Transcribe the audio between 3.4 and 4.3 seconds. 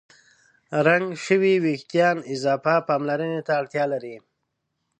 ته اړتیا لري.